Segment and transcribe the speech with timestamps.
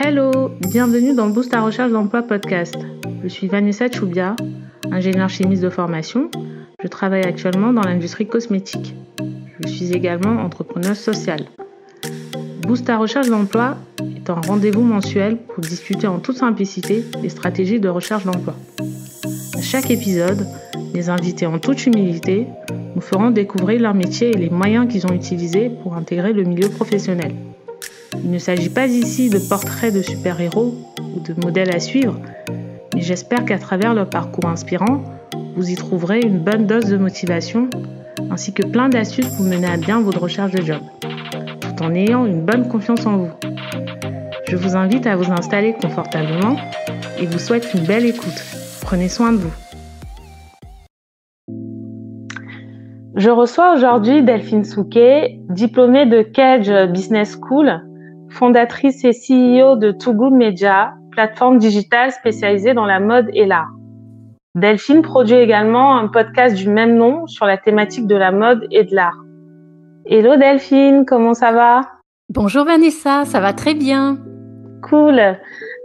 [0.00, 2.76] Hello, bienvenue dans Boost à recherche d'emploi podcast.
[3.24, 4.36] Je suis Vanessa Choubia,
[4.92, 6.30] ingénieure chimiste de formation.
[6.80, 8.94] Je travaille actuellement dans l'industrie cosmétique.
[9.58, 11.46] Je suis également entrepreneur social.
[12.62, 13.76] Boost à recherche d'emploi
[14.16, 18.54] est un rendez-vous mensuel pour discuter en toute simplicité des stratégies de recherche d'emploi.
[19.56, 20.46] À chaque épisode,
[20.94, 22.46] les invités en toute humilité
[22.94, 26.68] nous feront découvrir leur métier et les moyens qu'ils ont utilisés pour intégrer le milieu
[26.68, 27.34] professionnel.
[28.24, 30.74] Il ne s'agit pas ici de portraits de super-héros
[31.16, 32.20] ou de modèles à suivre,
[32.94, 35.02] mais j'espère qu'à travers leur parcours inspirant,
[35.56, 37.68] vous y trouverez une bonne dose de motivation
[38.30, 40.80] ainsi que plein d'astuces pour mener à bien votre recherche de job,
[41.60, 43.30] tout en ayant une bonne confiance en vous.
[44.48, 46.56] Je vous invite à vous installer confortablement
[47.20, 48.42] et vous souhaite une belle écoute.
[48.80, 49.52] Prenez soin de vous.
[53.14, 57.82] Je reçois aujourd'hui Delphine Souquet, diplômée de Cage Business School,
[58.30, 63.70] fondatrice et CEO de Too Good Media, plateforme digitale spécialisée dans la mode et l'art.
[64.54, 68.84] Delphine produit également un podcast du même nom sur la thématique de la mode et
[68.84, 69.18] de l'art.
[70.06, 71.82] Hello Delphine, comment ça va?
[72.28, 74.18] Bonjour Vanessa, ça va très bien.
[74.82, 75.20] Cool.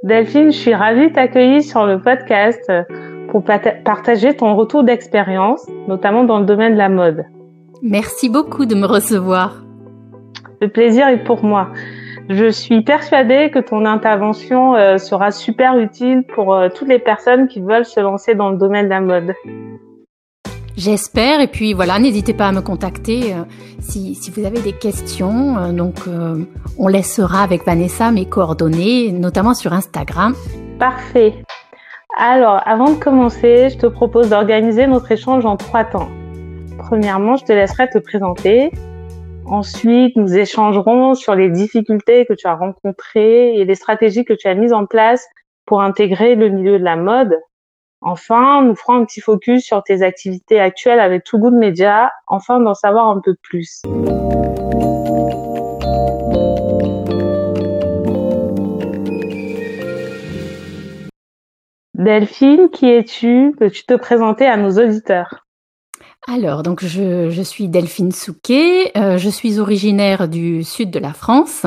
[0.04, 2.72] Delphine, je suis ravie de t'accueillir sur le podcast
[3.30, 7.26] pour partager ton retour d'expérience, notamment dans le domaine de la mode.
[7.82, 9.64] Merci beaucoup de me recevoir.
[10.62, 11.70] Le plaisir est pour moi.
[12.30, 17.50] Je suis persuadée que ton intervention euh, sera super utile pour euh, toutes les personnes
[17.50, 19.34] qui veulent se lancer dans le domaine de la mode.
[20.78, 23.44] J'espère et puis voilà, n'hésitez pas à me contacter euh,
[23.80, 25.72] si, si, vous avez des questions.
[25.74, 25.96] donc
[26.80, 30.34] on laissera avec Vanessa mes coordonnées, notamment sur Instagram.
[30.80, 31.34] Parfait.
[32.18, 36.10] Alors, avant de commencer, je te propose d'organiser notre échange en trois temps.
[36.78, 38.72] Premièrement, je te laisserai te présenter.
[39.46, 44.48] Ensuite, nous échangerons sur les difficultés que tu as rencontrées et les stratégies que tu
[44.48, 45.26] as mises en place
[45.66, 47.38] pour intégrer le milieu de la mode.
[48.02, 52.60] Enfin, nous ferons un petit focus sur tes activités actuelles avec Too Good Media, afin
[52.60, 53.82] d'en savoir un peu plus.
[61.94, 63.56] Delphine, qui es-tu?
[63.58, 65.43] Peux-tu te présenter à nos auditeurs?
[66.28, 71.66] Alors, donc je, suis Delphine Souquet, euh, je suis originaire du sud de la France.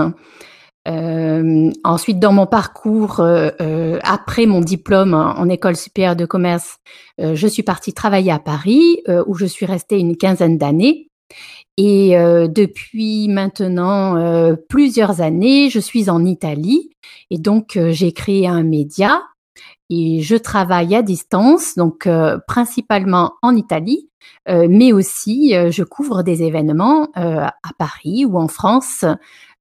[0.89, 6.79] Euh, ensuite, dans mon parcours, euh, après mon diplôme en, école supérieure de commerce,
[7.19, 11.09] je suis partie travailler à Paris, où je suis restée une quinzaine d'années.
[11.77, 12.17] Et
[12.49, 16.91] depuis maintenant plusieurs années, je suis en Italie.
[17.31, 19.23] Et donc, j'ai créé un média
[19.89, 24.09] et je travaille à distance, donc euh, principalement en Italie,
[24.49, 29.05] euh, mais aussi euh, je couvre des événements à Paris ou en France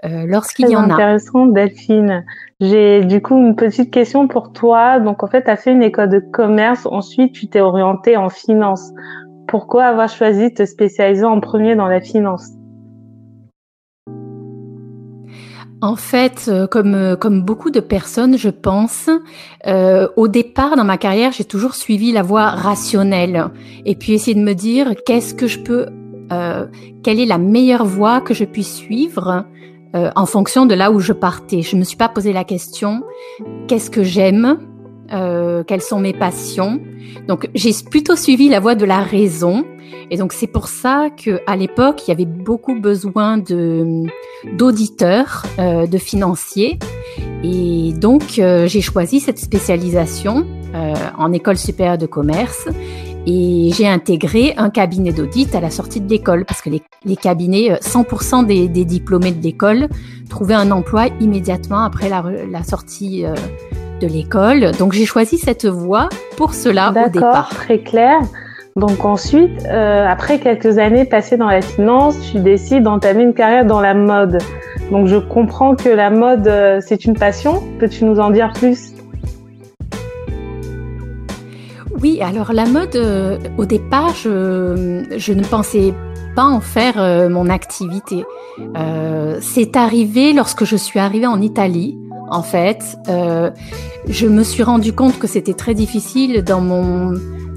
[0.03, 0.93] lorsqu'il y en a.
[0.93, 2.25] Intéressant, Delphine.
[2.59, 4.99] J'ai du coup une petite question pour toi.
[4.99, 8.29] Donc en fait, tu as fait une école de commerce, ensuite tu t'es orientée en
[8.29, 8.91] finance.
[9.47, 12.51] Pourquoi avoir choisi de te spécialiser en premier dans la finance?
[15.85, 19.07] En fait, euh, comme, euh, comme beaucoup de personnes, je pense,
[19.67, 23.51] euh, au départ dans ma carrière, j'ai toujours suivi la voie rationnelle
[23.85, 25.85] et puis essayer de me dire qu'est-ce que je peux,
[27.03, 29.45] quelle est la meilleure voie que je puisse suivre
[29.93, 31.61] en fonction de là où je partais.
[31.61, 33.03] Je me suis pas posé la question
[33.67, 34.57] qu'est-ce que j'aime,
[35.09, 36.79] quelles sont mes passions.
[37.27, 39.65] Donc j'ai plutôt suivi la voie de la raison
[40.11, 44.03] et donc c'est pour ça que à l'époque il y avait beaucoup besoin de
[44.57, 46.79] d'auditeurs, euh, de financiers.
[47.43, 52.67] Et donc euh, j'ai choisi cette spécialisation euh, en école supérieure de commerce
[53.27, 57.15] et j'ai intégré un cabinet d'audit à la sortie de l'école parce que les, les
[57.15, 59.87] cabinets, 100% des, des, diplômés de l'école
[60.29, 63.25] trouvaient un emploi immédiatement après la, la sortie
[63.99, 64.71] de l'école.
[64.77, 67.49] Donc j'ai choisi cette voie pour cela au départ.
[67.49, 68.19] Très clair.
[68.77, 73.65] Donc ensuite, euh, après quelques années passées dans la finance, tu décides d'entamer une carrière
[73.65, 74.39] dans la mode.
[74.91, 77.63] Donc je comprends que la mode, euh, c'est une passion.
[77.79, 78.91] Peux-tu nous en dire plus?
[82.01, 85.93] Oui, alors la mode, euh, au départ, je, je, ne pensais
[86.35, 88.25] pas en faire mon activité.
[89.39, 91.97] c'est arrivé lorsque je suis arrivée en Italie.
[92.29, 97.13] En fait, je me suis rendu compte que c'était très difficile dans mon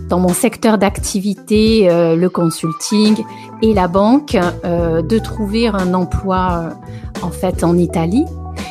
[0.08, 3.22] dans mon secteur d'activité, euh, le consulting
[3.62, 8.24] et la banque, euh, de trouver un emploi euh, en fait en Italie.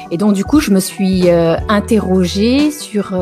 [0.09, 1.29] Et donc du coup, je me suis
[1.67, 3.13] interrogée sur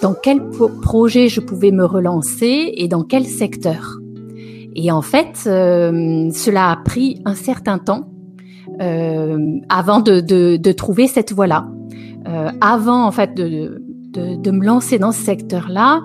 [0.00, 0.40] dans quel
[0.80, 3.98] projet je pouvais me relancer et dans quel secteur.
[4.74, 8.08] Et en fait, cela a pris un certain temps
[9.68, 11.68] avant de, de, de trouver cette voie-là.
[12.60, 13.82] Avant en fait de,
[14.12, 16.02] de, de, me lancer dans ce secteur-là,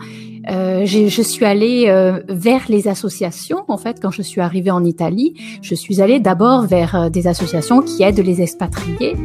[0.49, 3.63] euh, je suis allée euh, vers les associations.
[3.67, 7.27] En fait, quand je suis arrivée en Italie, je suis allée d'abord vers euh, des
[7.27, 9.15] associations qui aident les expatriés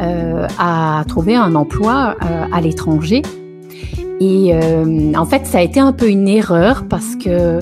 [0.00, 2.14] euh, à trouver un emploi
[2.52, 3.22] à l'étranger.
[4.18, 4.54] Et
[5.14, 7.60] en fait, ça a été un peu une erreur parce que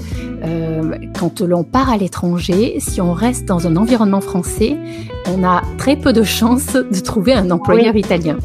[1.18, 4.76] quand l'on part à l'étranger, si on reste dans un environnement français,
[5.34, 8.36] on a très peu de chances de trouver un employeur italien.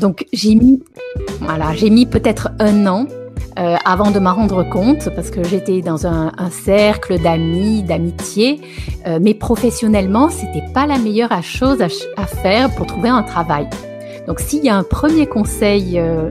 [0.00, 0.82] Donc j'ai mis,
[1.40, 3.06] voilà, j'ai mis peut-être un an
[3.56, 8.60] euh, avant de m'en rendre compte, parce que j'étais dans un, cercle d'amis, d'amitié,
[9.06, 13.68] euh, mais professionnellement, c'était pas la meilleure chose à, faire pour trouver un travail.
[14.26, 16.30] Donc, s'il y a un premier conseil euh,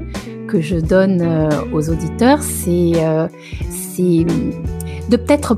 [0.50, 2.92] que je donne euh, aux auditeurs, c'est
[5.10, 5.58] de peut-être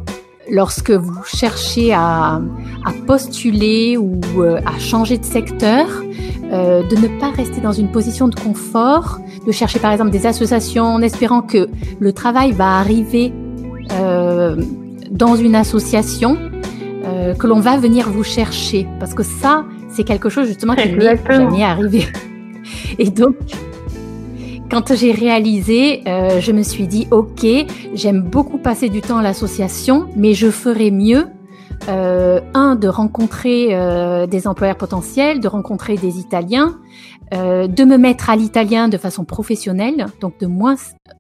[0.50, 2.42] lorsque vous cherchez à,
[2.86, 5.88] à postuler ou à changer de secteur,
[6.52, 10.28] euh, de ne pas rester dans une position de confort, de chercher par exemple des
[10.28, 11.68] associations en espérant que
[12.00, 13.34] le travail va arriver
[13.92, 14.56] euh,
[15.10, 16.38] dans une association,
[17.04, 18.88] euh, que l'on va venir vous chercher.
[19.00, 22.06] Parce que ça, c'est quelque chose justement qui n'est jamais arrivé.
[23.00, 23.36] Et donc,
[24.70, 27.46] quand j'ai réalisé, euh, je me suis dit, OK,
[27.94, 31.28] j'aime beaucoup passer du temps à l'association, mais je ferais mieux
[31.88, 36.80] euh, un, de rencontrer euh, des employeurs potentiels, de rencontrer des Italiens,
[37.34, 40.76] euh, de me mettre à l'italien de façon professionnelle, donc de moins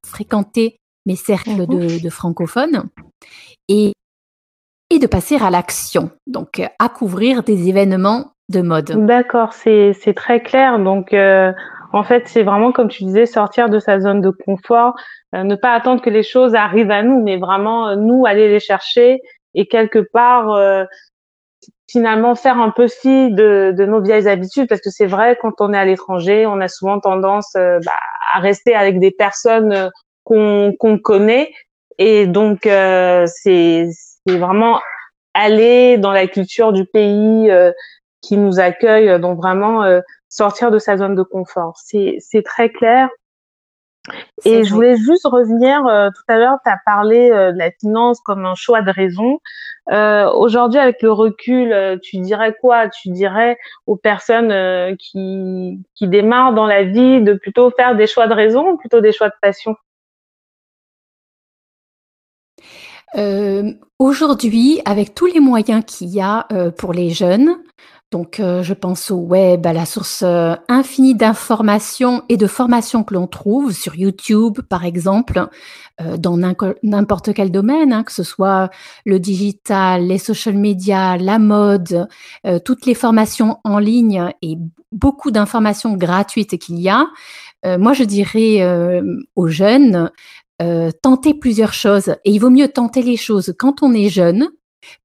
[0.05, 2.85] fréquenter mes cercles de, de francophones,
[3.67, 3.93] et,
[4.89, 9.05] et de passer à l'action, donc à couvrir des événements de mode.
[9.05, 10.79] D'accord, c'est très clair.
[10.79, 11.51] Donc, euh,
[11.95, 14.95] en fait, c'est vraiment, comme tu disais, sortir de sa zone de confort,
[15.33, 18.49] euh, ne pas attendre que les choses arrivent à nous, mais vraiment, euh, nous, aller
[18.49, 19.21] les chercher
[19.53, 20.83] et quelque part euh,
[21.89, 24.67] finalement faire un peu fi de, de, nos vieilles habitudes.
[24.67, 27.93] Parce que c'est vrai quand on est à l'étranger on a souvent tendance euh, bah,
[28.33, 29.89] à rester avec des personnes euh,
[30.25, 31.53] qu'on connaît.
[31.97, 33.87] Et donc c'est
[34.27, 34.81] vraiment
[35.33, 37.49] aller dans la culture du pays
[38.25, 39.83] qui nous accueille donc vraiment
[40.29, 41.77] sortir de sa zone de confort.
[41.77, 43.09] C'est très clair.
[44.43, 47.71] Et je voulais juste revenir, euh, tout à l'heure, tu as parlé euh, de la
[47.71, 49.39] finance comme un choix de raison.
[49.91, 52.87] Euh, Aujourd'hui, avec le recul, euh, tu dirais quoi?
[52.89, 53.57] Tu dirais
[53.87, 58.33] aux personnes euh, qui, qui démarrent dans la vie de plutôt faire des choix de
[58.33, 59.75] raison ou plutôt des choix de passion?
[63.97, 67.55] Aujourd'hui, avec tous les moyens qu'il y a pour les jeunes,
[68.11, 73.03] donc, euh, je pense au web, à la source euh, infinie d'informations et de formations
[73.03, 75.47] que l'on trouve sur YouTube, par exemple,
[75.99, 76.37] euh, dans
[76.83, 78.69] n'importe quel domaine, hein, que ce soit
[79.05, 82.07] le digital, les social media, la mode,
[82.63, 84.57] toutes les formations en ligne et
[84.91, 87.07] beaucoup d'informations gratuites qu'il y a.
[87.77, 89.01] moi, je dirais
[89.35, 90.11] aux jeunes,
[91.01, 92.09] tentez plusieurs choses.
[92.23, 94.49] Et il vaut mieux tenter les choses quand on est jeune,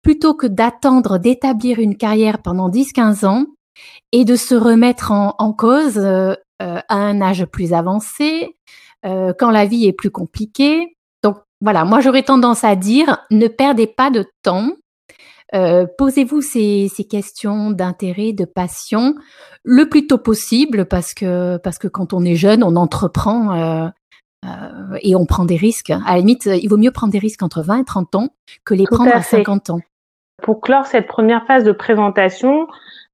[0.03, 3.47] plutôt que d'attendre d'établir une carrière pendant 10-15 ans
[4.13, 8.57] et de se remettre en, cause euh, euh, à un âge plus avancé,
[9.07, 10.97] euh, quand la vie est plus compliquée.
[11.23, 14.71] Donc voilà, moi j'aurais tendance à dire, ne perdez pas de temps.
[15.99, 19.17] Posez-vous ces, ces, questions d'intérêt, de passion,
[19.65, 23.91] le plus tôt possible, parce que parce que quand on est jeune, on entreprend
[24.47, 25.91] euh, et on prend des risques.
[25.91, 28.29] À la limite, il vaut mieux prendre des risques entre 20 et 30 ans
[28.65, 29.81] que les prendre à, 50 ans.
[30.43, 32.67] Pour clore cette première phase de présentation,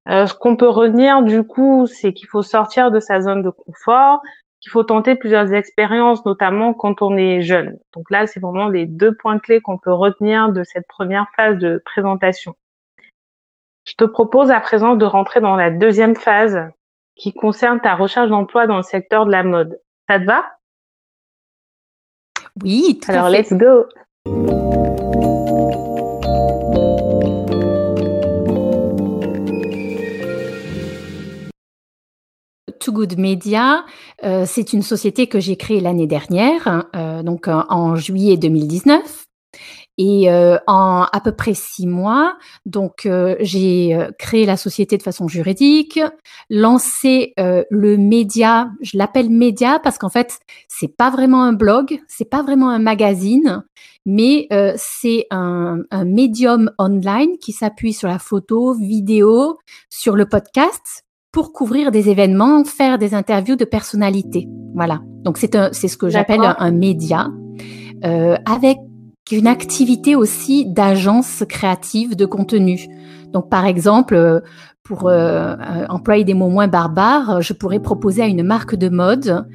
[0.09, 3.49] euh, ce qu'on peut retenir du coup, c'est qu'il faut sortir de sa zone de
[3.49, 4.21] confort,
[4.61, 7.77] qu'il faut tenter plusieurs expériences, notamment quand on est jeune.
[7.93, 11.57] Donc là, c'est vraiment les deux points clés qu'on peut retenir de cette première phase
[11.57, 12.55] de présentation.
[13.85, 16.57] Je te propose à présent de rentrer dans la deuxième phase
[17.15, 19.79] qui concerne ta recherche d'emploi dans le secteur de la mode.
[20.09, 20.56] Ça te va?
[22.63, 23.85] Oui, tout Alors, let's go.
[32.79, 33.85] Too Good Media,
[34.23, 39.26] euh, c'est une société que j'ai créée l'année dernière, euh, donc en juillet 2019.
[39.97, 44.97] Et euh, en à peu près six mois, donc euh, j'ai euh, créé la société
[44.97, 45.99] de façon juridique,
[46.49, 48.69] lancé le média.
[48.81, 52.79] Je l'appelle média parce qu'en fait c'est pas vraiment un blog, c'est pas vraiment un
[52.79, 53.63] magazine,
[54.05, 59.57] mais c'est un, un médium online qui s'appuie sur la photo, vidéo,
[59.89, 64.47] sur le podcast pour couvrir des événements, faire des interviews de personnalités.
[64.75, 65.01] Voilà.
[65.23, 67.29] Donc c'est c'est ce que j'appelle un, un, média
[68.05, 68.77] euh, avec
[69.27, 72.87] qui une activité aussi d'agence créative de contenu.
[73.33, 74.41] Donc, par exemple,
[74.83, 75.55] pour euh,
[75.89, 79.45] employer des mots moins barbares, je pourrais proposer à une marque de mode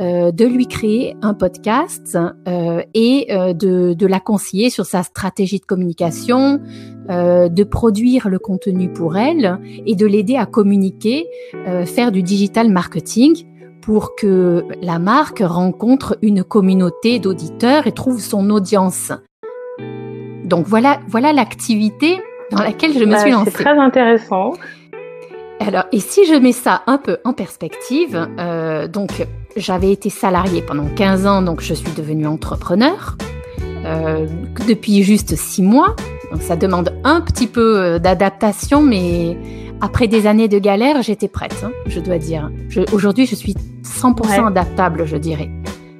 [0.00, 2.18] euh, de lui créer un podcast
[2.48, 6.58] euh, et euh, de, de, la conseiller sur sa stratégie de communication,
[7.10, 11.26] euh, de produire le contenu pour elle et de l'aider à communiquer,
[11.84, 13.44] faire du digital marketing
[13.82, 19.12] pour que la marque rencontre une communauté d'auditeurs et trouve son audience.
[20.44, 22.20] Donc voilà, voilà l'activité
[22.50, 23.50] dans laquelle je me suis lancée.
[23.50, 24.52] C'est très intéressant.
[25.60, 30.62] Alors, et si je mets ça un peu en perspective, euh, donc j'avais été salariée
[30.62, 33.16] pendant 15 ans, donc je suis devenue entrepreneur
[33.84, 34.26] euh,
[34.66, 35.96] depuis juste 6 mois.
[36.30, 39.36] Donc ça demande un petit peu euh, d'adaptation, mais
[39.80, 42.50] après des années de galère, j'étais prête, hein, je dois dire.
[42.92, 45.50] Aujourd'hui, je suis 100% adaptable, je dirais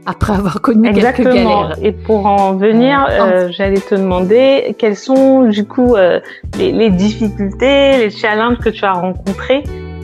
[0.07, 1.31] après avoir connu Exactement.
[1.31, 1.77] quelques galères.
[1.83, 6.21] Et pour en venir, euh, j'allais te demander quelles sont du coup euh,
[6.59, 9.63] les, les, difficultés, les challenges que tu as rencontrés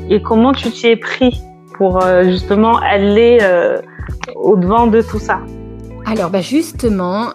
[0.09, 1.41] et comment tu t'y es pris
[1.77, 3.39] pour euh, justement aller
[4.35, 5.41] au devant de tout ça?
[6.07, 7.33] Alors bah justement,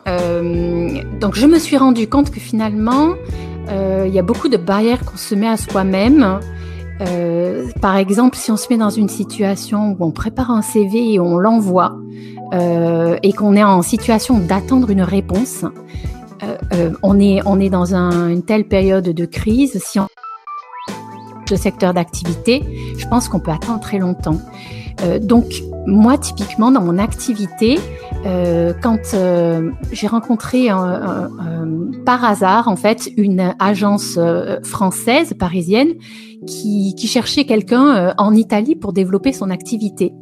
[1.20, 3.10] donc je me suis rendu compte que finalement,
[3.70, 6.40] il y a beaucoup de barrières qu'on se met à soi-même.
[7.02, 11.14] Euh, par exemple, si on se met dans une situation où on prépare un CV
[11.14, 11.98] et on l'envoie,
[12.54, 15.66] euh, et qu'on est en situation d'attendre une réponse,
[16.44, 20.08] euh, euh, on, est, on est dans un, une telle période de crise, si on
[21.50, 22.64] de secteur d'activité,
[22.98, 24.40] je pense qu'on peut attendre très longtemps.
[25.04, 25.46] Euh, donc,
[25.86, 27.78] moi, typiquement, dans mon activité,
[28.26, 30.68] euh, quand euh, j'ai rencontré
[32.06, 34.20] par hasard, en fait, une agence
[34.64, 35.94] française, parisienne,
[36.48, 40.14] qui, qui cherchait quelqu'un en Italie pour développer son activité.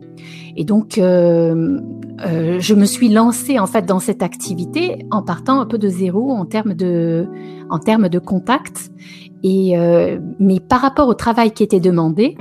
[0.55, 1.79] Et donc, euh,
[2.25, 5.87] euh, je me suis lancée en fait dans cette activité en partant un peu de
[5.87, 7.27] zéro en termes de,
[7.69, 8.91] en termes de contact.
[9.41, 12.35] Et euh, mais par rapport au travail qui était demandé,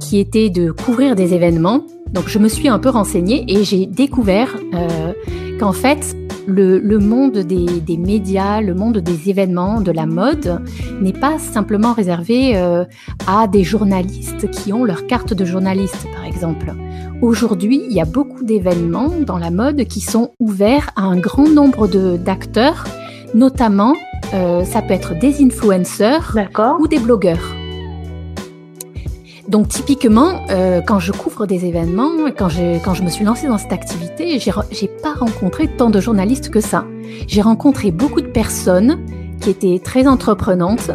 [0.00, 3.86] qui était de couvrir des événements, donc je me suis un peu renseignée et j'ai
[3.86, 5.12] découvert euh,
[5.58, 6.16] qu'en fait
[6.46, 10.60] le, le monde des, des, médias, le monde des événements, de la mode
[11.00, 12.84] n'est pas simplement réservé euh,
[13.26, 16.74] à des journalistes qui ont leur carte de journaliste, par exemple.
[17.20, 21.48] Aujourd'hui, il y a beaucoup d'événements dans la mode qui sont ouverts à un grand
[21.48, 22.84] nombre d'acteurs,
[23.34, 23.94] notamment
[24.34, 26.36] euh, ça peut être des influenceurs
[26.80, 27.61] ou des blogueurs.
[29.52, 32.48] Donc typiquement, euh, quand je couvre des événements, quand,
[32.82, 36.62] quand je me suis lancée dans cette activité, j'ai pas rencontré tant de journalistes que
[36.62, 36.86] ça.
[37.26, 38.98] J'ai rencontré beaucoup de personnes
[39.42, 40.90] qui étaient très entreprenantes,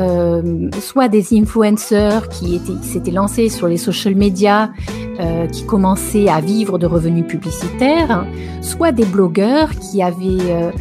[0.00, 4.72] euh, soit des influenceurs qui étaient s'étaient lancés sur les social media,
[5.20, 8.26] euh, qui commençaient à vivre de revenus publicitaires,
[8.60, 10.72] soit des blogueurs qui avaient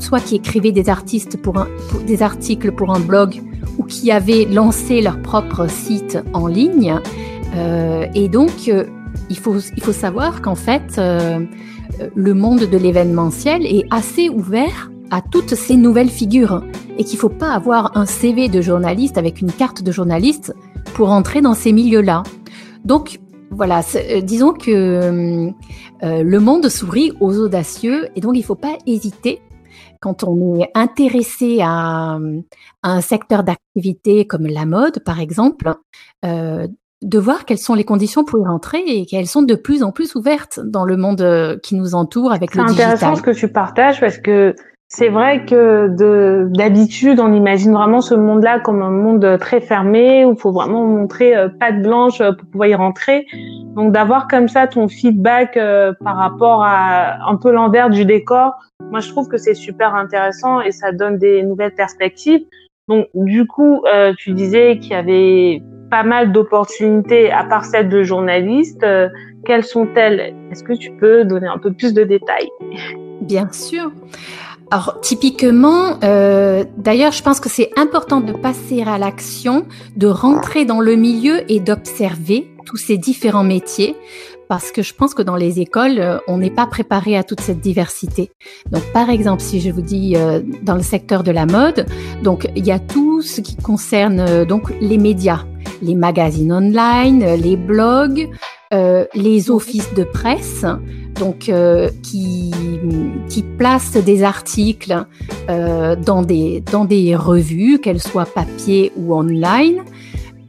[0.00, 1.66] soit qui écrivaient des, artistes pour, un,
[2.06, 3.40] des articles pour un blog
[3.80, 7.00] ou qui avaient lancé leur propre site en ligne.
[7.56, 8.84] Euh, et donc, euh,
[9.30, 11.40] il, faut, il faut savoir qu'en fait, euh,
[12.14, 16.62] le monde de l'événementiel est assez ouvert à toutes ces nouvelles figures
[16.98, 20.54] et qu'il ne faut pas avoir un CV de journaliste avec une carte de journaliste
[20.92, 22.22] pour entrer dans ces milieux-là.
[22.84, 23.18] Donc,
[23.50, 25.50] voilà, euh, disons que euh,
[26.22, 29.40] le monde sourit aux audacieux et donc il ne faut pas hésiter
[30.00, 32.18] quand on est intéressé à,
[32.82, 35.74] un secteur d'activité comme la mode, par exemple,
[36.24, 36.66] euh,
[37.02, 39.92] de voir quelles sont les conditions pour y rentrer et qu'elles sont de plus en
[39.92, 42.76] plus ouvertes dans le monde qui nous entoure avec le digital.
[42.76, 44.54] C'est intéressant ce que tu partages parce que
[44.92, 50.24] c'est vrai que de d'habitude, on imagine vraiment ce monde-là comme un monde très fermé
[50.24, 53.24] où il faut vraiment montrer euh, patte blanche euh, pour pouvoir y rentrer.
[53.76, 58.54] Donc d'avoir comme ça ton feedback euh, par rapport à un peu l'envers du décor,
[58.90, 62.42] moi je trouve que c'est super intéressant et ça donne des nouvelles perspectives.
[62.88, 67.88] Donc du coup, euh, tu disais qu'il y avait pas mal d'opportunités à part celle
[67.88, 68.84] de journaliste.
[69.44, 70.34] quelles sont-elles?
[70.50, 72.48] Est-ce que tu peux donner un peu plus de détails?
[73.22, 73.90] Bien sûr.
[74.72, 79.66] Alors typiquement, euh, d'ailleurs, je pense que c'est important de passer à l'action,
[79.96, 83.96] de rentrer dans le milieu et d'observer tous ces différents métiers,
[84.50, 87.40] parce que je pense que dans les écoles, euh, on n'est pas préparé à toute
[87.40, 88.32] cette diversité.
[88.72, 91.86] Donc, par exemple, si je vous dis euh, dans le secteur de la mode,
[92.24, 95.44] donc il y a tout ce qui concerne euh, donc les médias,
[95.82, 98.28] les magazines online, les blogs,
[98.74, 100.66] euh, les offices de presse,
[101.14, 101.52] donc
[102.02, 102.50] qui,
[103.28, 105.04] qui placent des articles
[105.48, 109.82] dans, des, dans des revues, qu'elles soient papier ou online.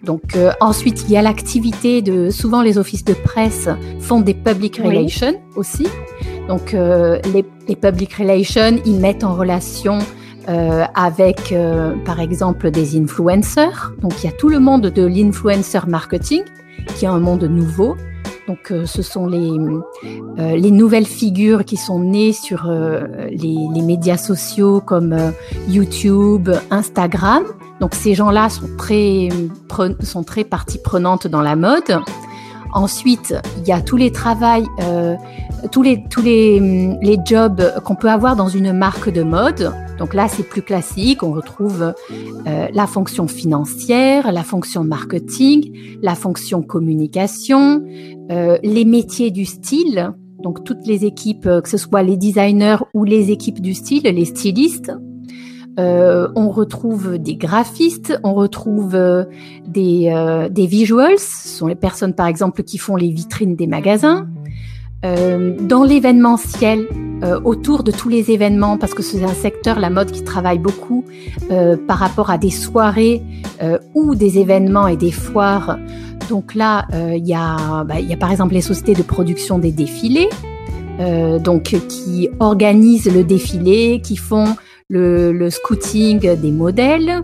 [0.03, 4.81] Donc ensuite, il y a l'activité de souvent les offices de presse font des public
[4.83, 5.87] relations aussi.
[6.47, 9.99] Donc les, les, public relations, ils mettent en relation
[10.49, 13.93] euh, avec, euh, par exemple, des influenceurs.
[14.01, 16.41] Donc, il y a tout le monde de l'influencer marketing,
[16.95, 17.95] qui est un monde nouveau.
[18.47, 19.51] Donc, euh, ce sont les,
[20.37, 22.69] les nouvelles figures qui sont nées sur
[23.29, 25.15] les, les, médias sociaux comme
[25.67, 27.43] YouTube, Instagram.
[27.79, 29.29] Donc, ces gens-là sont très,
[30.01, 32.01] sont très partie prenante dans la mode.
[32.73, 35.15] Ensuite, il y a tous les travails, euh,
[35.71, 36.59] tous les tous les,
[37.01, 39.73] les jobs qu'on peut avoir dans une marque de mode.
[40.01, 41.21] Donc là, c'est plus classique.
[41.21, 41.93] On retrouve
[42.47, 47.85] euh, la fonction financière, la fonction marketing, la fonction communication,
[48.31, 50.11] euh, les métiers du style.
[50.41, 54.25] Donc toutes les équipes, que ce soit les designers ou les équipes du style, les
[54.25, 54.91] stylistes.
[55.79, 59.23] Euh, on retrouve des graphistes, on retrouve euh,
[59.67, 63.67] des, euh, des visuals, ce sont les personnes par exemple qui font les vitrines des
[63.67, 64.27] magasins.
[65.03, 66.87] Dans l'événementiel,
[67.43, 71.05] autour de tous les événements, parce que c'est un secteur, la mode, qui travaille beaucoup
[71.87, 73.23] par rapport à des soirées
[73.93, 75.77] ou des événements et des foires.
[76.29, 79.71] Donc là, il y, a, bah, y a par exemple les sociétés de production des
[79.71, 80.29] défilés,
[81.39, 84.55] donc qui organisent le défilé, qui font
[84.91, 87.21] le, scouting des modèles,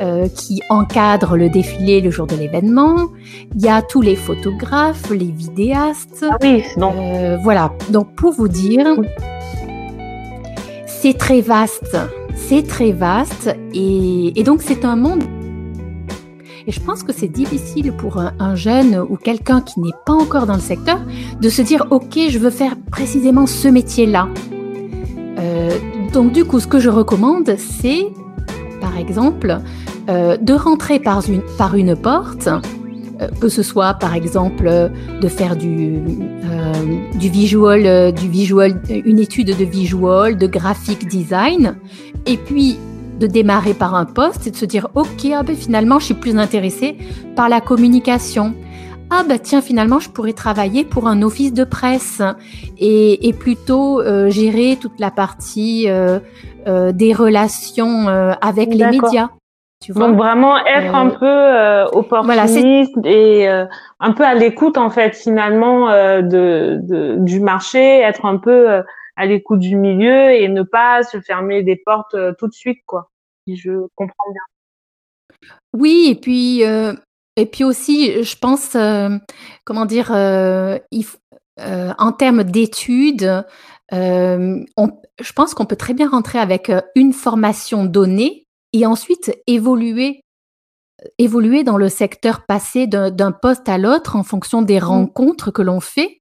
[0.00, 3.08] euh, qui encadrent le défilé le jour de l'événement.
[3.54, 6.24] Il y a tous les photographes, les vidéastes.
[6.28, 6.94] Ah oui, non.
[6.96, 7.72] Euh, voilà.
[7.90, 8.86] Donc pour vous dire,
[10.86, 11.98] c'est très vaste.
[12.34, 15.22] C'est très vaste et, donc c'est un monde.
[16.66, 20.46] Et je pense que c'est difficile pour un, jeune ou quelqu'un qui n'est pas encore
[20.46, 20.98] dans le secteur
[21.40, 24.28] de se dire ok, je veux faire précisément ce métier-là.
[25.38, 25.78] Euh,
[26.12, 28.06] donc du coup, ce que je recommande, c'est,
[28.80, 29.60] par exemple,
[30.10, 34.90] euh, de rentrer par une, par une porte, euh, que ce soit par exemple
[35.20, 35.98] de faire du,
[36.44, 36.72] euh,
[37.18, 41.76] du visual, du visual, une étude de visual, de graphic design,
[42.26, 42.78] et puis
[43.18, 46.14] de démarrer par un poste et de se dire ok, ah ben, finalement, je suis
[46.14, 46.96] plus intéressée
[47.36, 48.54] par la communication
[49.10, 52.22] ah bah tiens finalement je pourrais travailler pour un office de presse
[52.78, 56.20] et, plutôt euh, gérer toute la partie euh,
[56.66, 59.30] euh, des relations avec les médias.
[59.82, 65.16] Tu vois Donc vraiment être un peu opportuniste et un peu à l'écoute en fait
[65.16, 68.82] finalement de, du marché, être un peu
[69.16, 73.08] à l'écoute du milieu et ne pas se fermer des portes tout de suite quoi.
[73.48, 75.48] Si je comprends bien.
[75.72, 76.62] Oui, et puis
[77.40, 79.08] et puis aussi, je pense, euh,
[79.64, 80.78] comment dire, euh,
[81.58, 83.44] euh, en termes d'études,
[83.90, 90.20] je pense qu'on peut très bien rentrer avec une formation donnée et ensuite évoluer
[91.16, 94.84] évoluer dans le secteur passé d'un poste à l'autre en fonction des mmh.
[94.84, 96.20] rencontres que l'on fait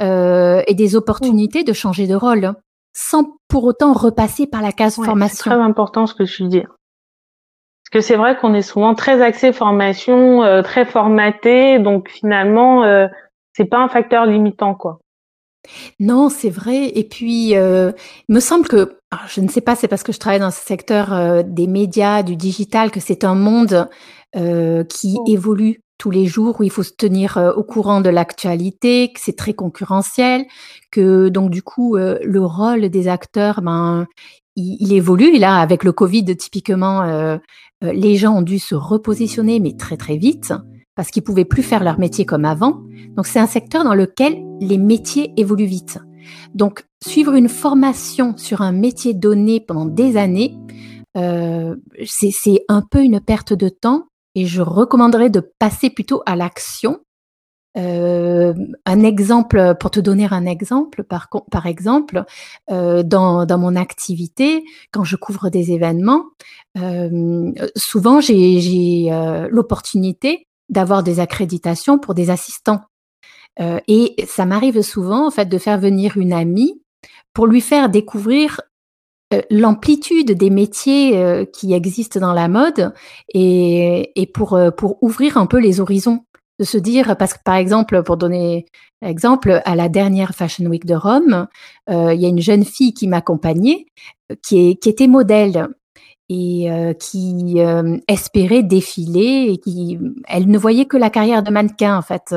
[0.00, 2.52] et des opportunités de changer de rôle,
[2.92, 5.36] sans pour autant repasser par la case formation.
[5.36, 6.62] C'est très important ce que tu dis.
[6.62, 12.84] Parce que c'est vrai qu'on est souvent très axé formation, euh, très formaté, donc finalement,
[12.84, 13.06] euh,
[13.54, 14.98] c'est pas un facteur limitant, quoi.
[16.00, 16.90] Non, c'est vrai.
[16.94, 17.92] Et puis, euh,
[18.28, 20.64] il me semble que, je ne sais pas, c'est parce que je travaille dans ce
[20.64, 23.88] secteur euh, des médias, du digital, que c'est un monde
[24.34, 25.24] qui oh.
[25.26, 29.36] évolue tous les jours, où il faut se tenir au courant de l'actualité, que c'est
[29.36, 30.44] très concurrentiel,
[30.92, 34.06] que donc du coup, le rôle des acteurs, ben,
[34.54, 35.34] il, il, évolue.
[35.34, 37.38] Et là, avec le Covid, typiquement,
[37.84, 40.52] euh, les gens ont dû se repositionner, mais très très vite,
[40.98, 42.82] parce qu'ils pouvaient plus faire leur métier comme avant.
[43.14, 46.00] Donc c'est un secteur dans lequel les métiers évoluent vite.
[46.56, 50.58] Donc suivre une formation sur un métier donné pendant des années,
[51.16, 56.34] euh, c'est un peu une perte de temps et je recommanderais de passer plutôt à
[56.34, 56.98] l'action
[57.76, 62.24] euh, un exemple, pour te donner un exemple, par, exemple,
[62.72, 66.24] euh, dans, dans, mon activité, quand je couvre des événements,
[66.76, 72.80] euh, souvent j'ai euh, l'opportunité d'avoir des accréditations pour des assistants.
[73.60, 76.80] Euh, et ça m'arrive souvent, en fait, de faire venir une amie
[77.32, 78.60] pour lui faire découvrir
[79.50, 82.94] l'amplitude des métiers qui existent dans la mode
[83.34, 86.24] et, et pour, pour ouvrir un peu les horizons
[86.58, 88.66] de se dire, parce que par exemple, pour donner
[89.02, 91.46] exemple, à la dernière Fashion Week de Rome,
[91.88, 93.86] euh, il y a une jeune fille qui m'accompagnait,
[94.32, 95.68] euh, qui, qui était modèle
[96.28, 97.56] et euh, qui
[98.06, 102.34] espérait défiler et qui, elle ne voyait que la carrière de mannequin en fait.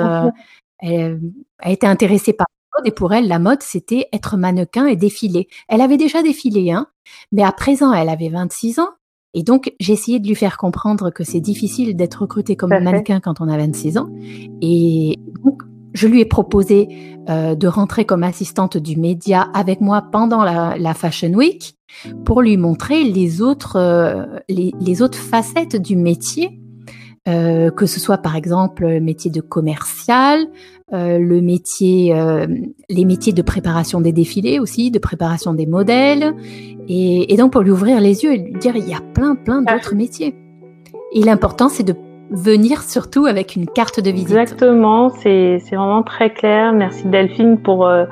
[0.80, 1.19] elle,
[1.60, 4.95] elle, était intéressée par la mode et pour elle, la mode c'était être mannequin et
[4.95, 5.47] défiler.
[5.67, 6.88] Elle avait déjà défilé, hein,
[7.32, 8.89] mais à présent, elle avait 26 ans
[9.34, 13.21] et donc, j'ai essayé de lui faire comprendre que c'est difficile d'être recruté comme mannequin
[13.21, 14.10] quand on a 26 ans.
[14.62, 16.88] Et donc, je lui ai proposé
[17.30, 21.75] euh, de rentrer comme assistante du média avec moi pendant la, la Fashion Week
[22.25, 26.62] pour lui montrer les autres, euh, les, les, autres facettes du métier,
[27.27, 30.47] euh, que ce soit par exemple le métier de commercial,
[30.93, 32.47] euh, le métier, euh,
[32.89, 36.34] les métiers de préparation des défilés aussi, de préparation des modèles,
[36.88, 39.36] et, et, donc pour lui ouvrir les yeux et lui dire il y a plein
[39.36, 40.36] plein d'autres métiers.
[41.13, 41.95] Et l'important c'est de
[42.31, 44.31] venir surtout avec une carte de visite.
[44.31, 46.71] Exactement, c'est vraiment très clair.
[46.73, 48.05] Merci Delphine pour euh,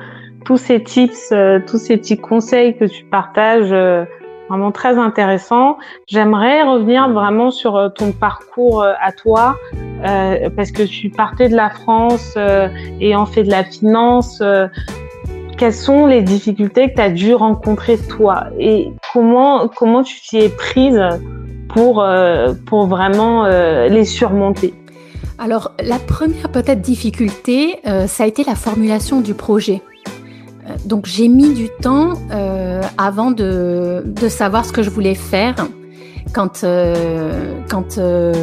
[0.44, 4.04] tous ces tips, euh, tous ces petits conseils que tu partages, euh,
[4.48, 5.78] vraiment très intéressant.
[6.06, 9.56] J'aimerais revenir vraiment sur ton parcours à toi,
[10.02, 12.36] parce que tu partais de la France
[12.98, 14.42] et en fait de la finance.
[15.56, 18.46] quelles sont les difficultés que tu as dû rencontrer toi?
[18.58, 21.00] Et comment comment tu t'y es prise
[21.74, 24.74] pour, euh, pour vraiment euh, les surmonter
[25.38, 29.82] Alors, la première peut-être difficulté, euh, ça a été la formulation du projet.
[30.84, 32.12] Donc, j'ai mis du temps
[32.96, 35.56] avant de, de, savoir ce que je voulais faire
[36.32, 36.64] quand,
[37.68, 37.98] quand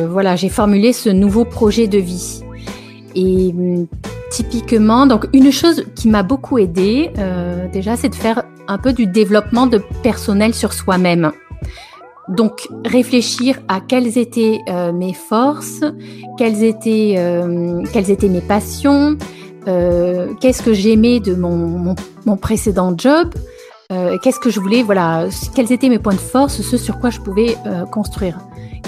[0.09, 2.41] voilà, j'ai formulé ce nouveau projet de vie.
[3.15, 3.87] Et hum,
[4.29, 7.11] typiquement, donc une chose qui m'a beaucoup aidé
[7.71, 11.31] déjà, c'est de faire un peu du développement de personnel sur soi-même.
[12.29, 15.81] Donc réfléchir à quelles étaient euh, mes forces,
[16.37, 19.17] quelles étaient, euh, quelles étaient mes passions,
[19.67, 23.33] euh, qu'est-ce que j'aimais de mon, mon, mon, précédent job,
[23.91, 27.09] euh, qu'est-ce que je voulais, voilà, quels étaient mes points de force, ce sur quoi
[27.09, 28.39] je pouvais euh, construire.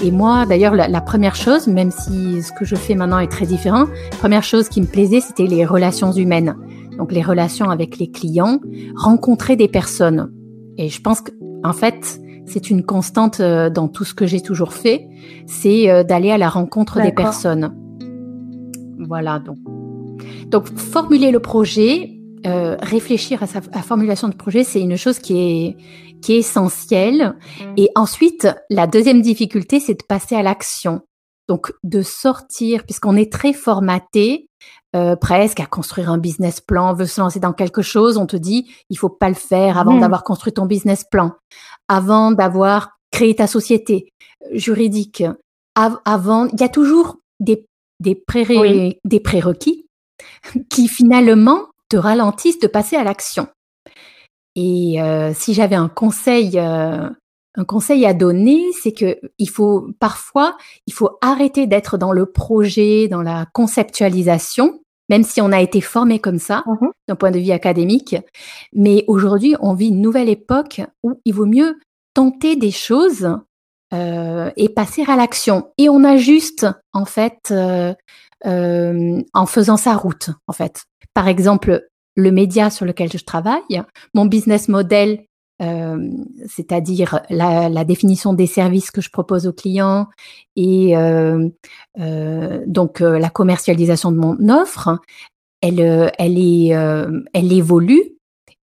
[0.02, 3.30] Et moi, d'ailleurs, la, la, première chose, même si ce que je fais maintenant est
[3.30, 3.86] très différent,
[4.18, 6.56] première chose qui me plaisait, c'était les relations humaines.
[6.96, 8.60] Donc les relations avec les clients,
[8.96, 10.30] rencontrer des personnes.
[10.78, 11.32] Et je pense que,
[11.64, 12.20] en fait,
[12.50, 15.08] c'est une constante euh, dans tout ce que j'ai toujours fait,
[15.46, 17.74] c'est euh, d'aller à la rencontre des personnes.
[18.98, 19.58] Voilà, donc.
[20.48, 22.10] Donc, formuler le projet,
[22.44, 25.76] euh, réfléchir à sa formulation de projet, c'est une chose qui est,
[26.20, 27.34] qui est essentielle.
[27.76, 31.02] Et ensuite, la deuxième difficulté, c'est de passer à l'action.
[31.50, 34.46] Donc, de sortir, puisqu'on est très formaté,
[34.94, 38.26] euh, presque à construire un business plan, on veut se lancer dans quelque chose, on
[38.26, 40.00] te dit, il faut pas le faire avant mmh.
[40.00, 41.32] d'avoir construit ton business plan
[41.90, 44.12] avant d'avoir créé ta société
[44.52, 45.24] juridique,
[45.74, 47.66] avant, il y a toujours des,
[47.98, 49.86] des, pré des prérequis
[50.68, 53.48] qui finalement te ralentissent de passer à l'action.
[54.54, 57.10] Et euh, si j'avais un conseil, euh,
[57.56, 62.26] un conseil à donner, c'est que il faut parfois, il faut arrêter d'être dans le
[62.26, 67.32] projet, dans la conceptualisation, même si on a été formé comme ça mmh d'un point
[67.32, 68.14] de vue académique.
[68.72, 71.76] Mais aujourd'hui, on vit une nouvelle époque où il vaut mieux
[72.14, 73.36] tenter des choses
[73.92, 75.72] euh, et passer à l'action.
[75.76, 77.92] Et on ajuste en fait euh,
[78.46, 80.84] euh, en faisant sa route en fait.
[81.14, 83.82] Par exemple, le média sur lequel je travaille,
[84.14, 85.24] mon business model,
[85.60, 86.10] euh,
[86.46, 90.08] c'est-à-dire la, la, définition des services que je propose aux clients
[90.56, 91.48] et euh,
[91.98, 94.98] euh, donc la commercialisation de mon offre,
[95.60, 96.68] elle, elle, est,
[97.34, 98.02] elle évolue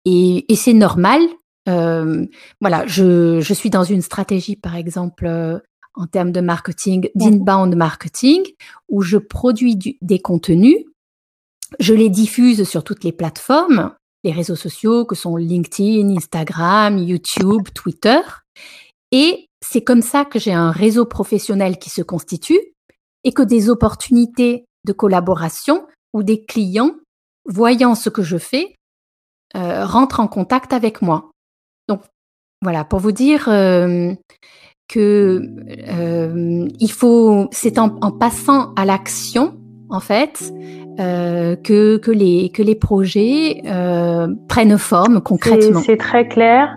[0.04, 1.20] et, et c'est normal.
[1.66, 5.60] voilà, je, je, suis dans une stratégie, par exemple,
[5.94, 8.42] en termes de marketing, d'inbound marketing,
[8.88, 10.84] où je produis du, des contenus,
[11.80, 13.92] je les diffuse sur toutes les plateformes
[14.24, 18.20] les réseaux sociaux que sont LinkedIn, Instagram, YouTube, Twitter.
[19.12, 22.60] Et c'est comme ça que j'ai un réseau professionnel qui se constitue
[23.22, 26.92] et que des opportunités de collaboration ou des clients,
[27.44, 28.74] voyant ce que je fais,
[29.56, 31.30] euh, rentrent en contact avec moi.
[31.88, 32.02] Donc
[32.62, 34.14] voilà, pour vous dire euh,
[34.88, 35.42] que
[35.88, 39.58] euh, il faut, c'est en, en, passant à l'action
[39.90, 40.52] en fait
[41.00, 45.80] euh, que, que, les, que les projets euh, prennent forme concrètement.
[45.80, 46.76] C'est très clair.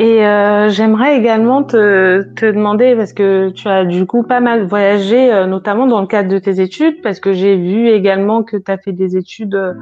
[0.00, 4.64] Et euh, j'aimerais également te, te demander, parce que tu as du coup pas mal
[4.64, 8.56] voyagé, euh, notamment dans le cadre de tes études, parce que j'ai vu également que
[8.56, 9.72] tu as fait des études euh,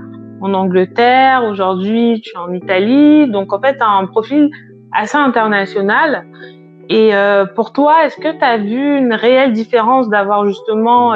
[0.41, 4.49] en Angleterre, aujourd'hui tu es en Italie, donc en fait tu as un profil
[4.91, 6.25] assez international.
[6.89, 7.11] Et
[7.57, 11.15] pour toi, est-ce que tu as vu une réelle différence d'avoir justement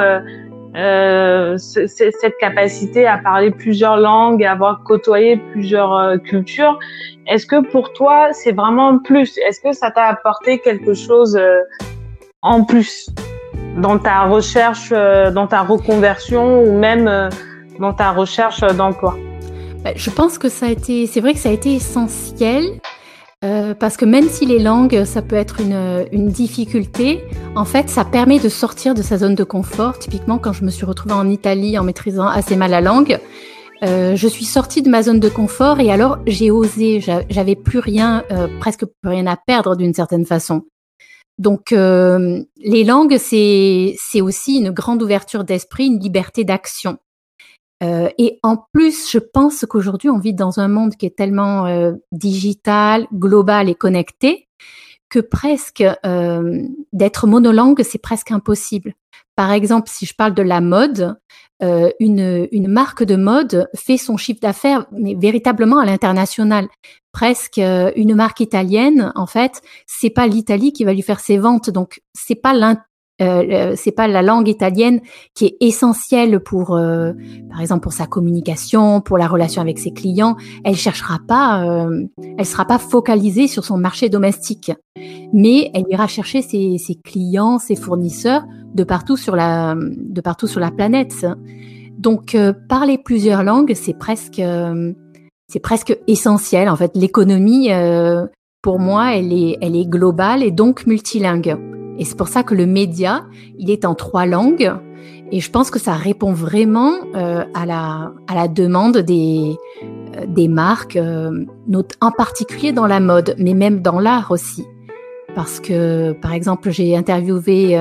[0.75, 6.79] euh, cette capacité à parler plusieurs langues, à avoir côtoyé plusieurs euh, cultures.
[7.27, 9.37] Est-ce que pour toi, c'est vraiment plus?
[9.37, 11.59] Est-ce que ça t'a apporté quelque chose euh,
[12.41, 13.09] en plus
[13.77, 17.29] dans ta recherche, euh, dans ta reconversion ou même
[17.79, 19.17] dans ta recherche d'emploi?
[19.83, 22.63] Bah, Je pense que ça a été, c'est vrai que ça a été essentiel
[23.43, 27.23] Euh, parce que même si les langues, ça peut être une, une, difficulté,
[27.55, 29.97] en fait, ça permet de sortir de sa zone de confort.
[29.97, 33.19] Typiquement, quand je me suis retrouvée en Italie en maîtrisant assez mal la langue,
[33.83, 36.99] euh, je suis sortie de ma zone de confort et alors j'ai osé.
[36.99, 40.63] J'avais plus rien, euh, presque plus rien à perdre d'une certaine façon.
[41.39, 46.97] Donc, euh, les langues, c'est aussi une grande ouverture d'esprit, une liberté d'action.
[47.83, 51.65] Euh, et en plus, je pense qu'aujourd'hui, on vit dans un monde qui est tellement
[51.65, 54.47] euh, digital, global et connecté
[55.09, 56.61] que presque euh,
[56.93, 58.93] d'être monolangue, c'est presque impossible.
[59.35, 61.17] Par exemple, si je parle de la mode,
[61.99, 66.67] une, une marque de mode fait son chiffre d'affaires, mais véritablement à l'international.
[67.11, 71.69] Presque une marque italienne, en fait, c'est pas l'Italie qui va lui faire ses ventes,
[71.69, 72.53] donc c'est pas
[73.21, 74.99] euh, c'est pas la langue italienne
[75.35, 77.13] qui est essentielle pour, euh,
[77.49, 80.35] par exemple, pour sa communication, pour la relation avec ses clients.
[80.63, 82.05] Elle cherchera pas, euh,
[82.37, 84.71] elle sera pas focalisée sur son marché domestique,
[85.33, 90.47] mais elle ira chercher ses, ses, clients, ses fournisseurs de partout sur la, de partout
[90.47, 91.25] sur la planète.
[91.97, 94.41] Donc, euh, parler plusieurs langues, c'est presque,
[95.47, 96.69] c'est presque essentiel.
[96.69, 97.69] En fait, l'économie,
[98.61, 101.57] pour moi, elle est, elle est globale et donc multilingue.
[101.97, 103.25] Et c'est pour ça que le média,
[103.57, 104.73] il est en trois langues.
[105.31, 109.55] Et je pense que ça répond vraiment euh, à, la, à la demande des,
[110.17, 111.45] euh, des marques, euh,
[112.01, 114.65] en particulier dans la mode, mais même dans l'art aussi.
[115.33, 117.79] Parce que, par exemple, j'ai interviewé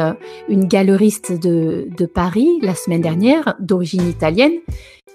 [0.49, 4.53] une galeriste de, de Paris la semaine dernière, d'origine italienne,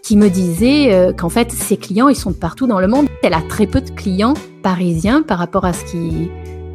[0.03, 3.07] qui me disait qu'en fait, ses clients, ils sont partout dans le monde.
[3.23, 6.29] Elle a très peu de clients parisiens par rapport à ce qui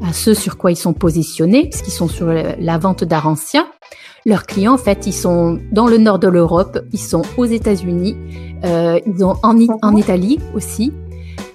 [0.07, 3.67] à ce sur quoi ils sont positionnés, parce qu'ils sont sur la vente d'art ancien.
[4.27, 8.17] Leurs clients, en fait, ils sont dans le nord de l'Europe, ils sont aux États-Unis,
[8.65, 10.93] euh, ils sont en, en, Italie aussi.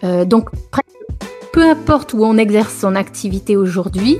[0.04, 0.50] Euh, donc,
[1.56, 4.18] peu importe où on exerce son activité aujourd'hui,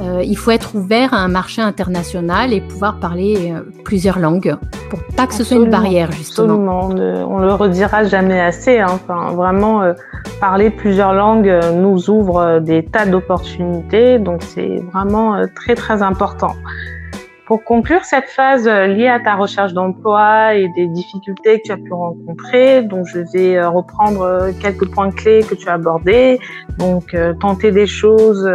[0.00, 4.54] euh, il faut être ouvert à un marché international et pouvoir parler euh, plusieurs langues
[4.88, 6.54] pour pas que ce soit une barrière justement.
[6.54, 8.78] Absolument, on, ne, le redira jamais assez.
[8.78, 8.86] Hein.
[8.90, 9.92] Enfin, vraiment, euh,
[10.40, 16.54] parler plusieurs langues nous ouvre des tas d'opportunités, donc c'est vraiment très très important.
[17.48, 21.76] Pour conclure cette phase liée à ta recherche d'emploi et des difficultés que tu as
[21.78, 26.38] pu rencontrer, donc je vais reprendre quelques points clés que tu as abordés.
[26.78, 28.46] Donc tenter des choses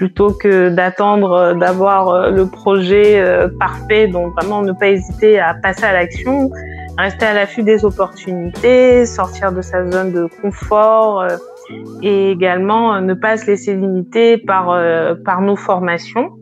[0.00, 4.08] plutôt que d'attendre euh, d'avoir euh, le projet euh, parfait.
[4.08, 6.50] Donc vraiment ne pas hésiter à passer à l'action,
[6.96, 11.26] rester à l'affût des opportunités, sortir de sa zone de confort
[12.02, 14.76] et également ne pas se laisser limiter par,
[15.22, 16.39] par nos formations.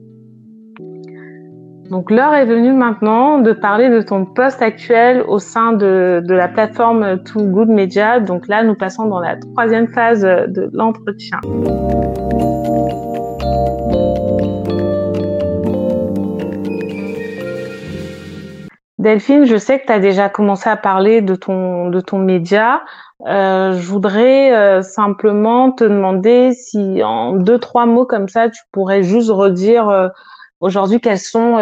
[1.90, 6.34] Donc l'heure est venue maintenant de parler de ton poste actuel au sein de, de
[6.34, 8.20] la plateforme Too Good Media.
[8.20, 11.40] Donc là, nous passons dans la troisième phase de l'entretien.
[18.98, 22.82] Delphine, je sais que tu as déjà commencé à parler de ton, de ton média.
[23.26, 28.60] Euh, je voudrais euh, simplement te demander si en deux, trois mots comme ça, tu
[28.72, 30.08] pourrais juste redire euh,
[30.60, 31.58] aujourd'hui quels sont,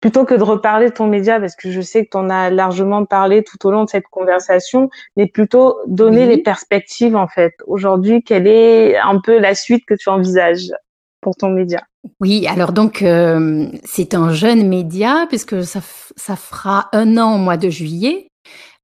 [0.00, 2.50] plutôt que de reparler de ton média, parce que je sais que tu en as
[2.50, 7.54] largement parlé tout au long de cette conversation, mais plutôt donner les perspectives en fait.
[7.66, 10.70] Aujourd'hui, quelle est un peu la suite que tu envisages
[11.20, 11.82] pour ton média?
[12.20, 15.80] Oui, alors donc euh, c'est un jeune média puisque ça,
[16.16, 18.28] ça fera un an au mois de juillet.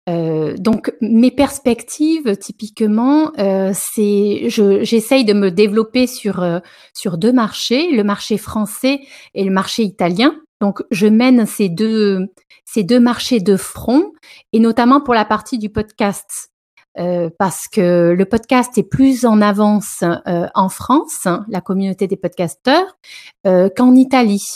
[0.09, 6.45] Euh, donc mes perspectives typiquement, euh, c'est j'essaye de me développer sur
[6.93, 9.01] sur deux marchés, le marché français
[9.35, 10.35] et le marché italien.
[10.61, 12.27] Donc je mène ces deux
[12.65, 14.13] ces deux marchés de front
[14.53, 16.53] et notamment pour la partie du podcast.
[16.99, 22.19] Euh, parce que le podcast est plus en avance euh, en France, la communauté des
[22.19, 22.99] podcasteurs,
[23.47, 24.47] euh, qu'en Italie.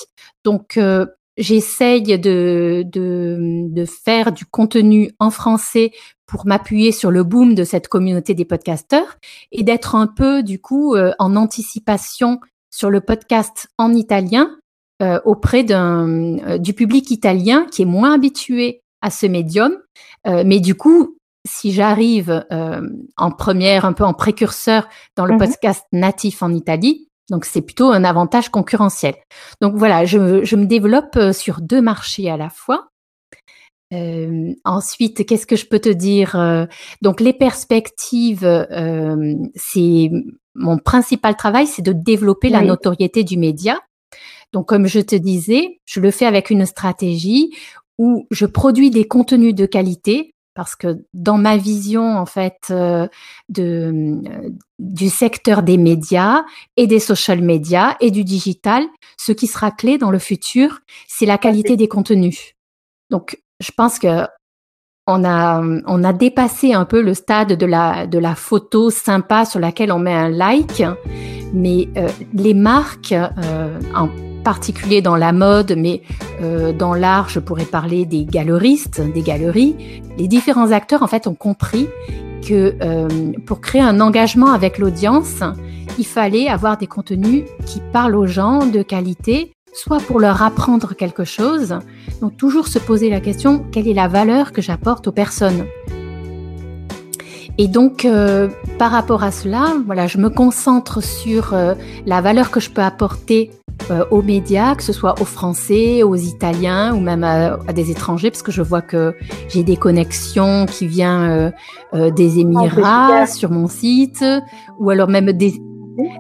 [0.44, 0.78] Donc,
[1.36, 5.92] j'essaye de, de, de, faire du contenu en français
[6.26, 9.16] pour m'appuyer sur le boom de cette communauté des podcasteurs
[9.52, 14.50] et d'être un peu, du coup, en anticipation sur le podcast en italien
[15.24, 19.76] auprès d'un, du public italien qui est moins habitué à ce médium,
[20.24, 22.80] mais du coup si j'arrive euh,
[23.16, 27.62] en première, un peu en précurseur dans le mmh podcast natif en Italie, donc c'est
[27.62, 29.14] plutôt un avantage concurrentiel.
[29.60, 32.88] Donc voilà, je, je, me développe euh, sur deux marchés à la fois.
[33.92, 36.66] Euh, ensuite, qu'est-ce que je peux te dire euh,
[37.02, 40.10] Donc les perspectives, euh, c'est
[40.54, 43.78] mon principal travail, c'est de développer la notoriété du média.
[44.52, 47.50] Donc comme je te disais, je le fais avec une stratégie
[47.98, 53.06] où je produis des contenus de qualité parce que dans ma vision en fait euh,
[53.50, 53.92] de,
[54.26, 56.42] euh, du secteur des médias
[56.76, 58.84] et des social media et du digital,
[59.18, 62.54] ce qui sera clé dans le futur, c'est la qualité des contenus.
[63.10, 64.26] Donc, je pense que
[65.06, 69.44] on a, on a dépassé un peu le stade de la, de la photo sympa
[69.44, 70.82] sur laquelle on met un like,
[71.52, 73.14] mais euh, les marques,
[73.94, 74.08] en
[74.46, 76.02] particulier dans la mode, mais
[76.40, 79.74] euh, dans l'art, je pourrais parler des galeristes, des galeries.
[80.18, 81.88] Les différents acteurs, en fait, ont compris
[82.46, 83.08] que euh,
[83.44, 85.40] pour créer un engagement avec l'audience,
[85.98, 90.94] il fallait avoir des contenus qui parlent aux gens de qualité, soit pour leur apprendre
[90.94, 91.80] quelque chose,
[92.20, 95.66] donc toujours se poser la question quelle est la valeur que j'apporte aux personnes?
[97.58, 101.52] Et donc, euh, par rapport à cela, voilà, je me concentre sur
[102.06, 103.65] la valeur que je peux apporter euh,
[104.10, 108.42] aux médias, que ce soit aux Français, aux Italiens ou même à, des étrangers, parce
[108.42, 109.14] que je vois que
[109.48, 111.50] j'ai des connexions qui viennent euh,
[111.94, 114.24] euh, des ah, Émirats sur mon site,
[114.78, 115.54] ou alors même des,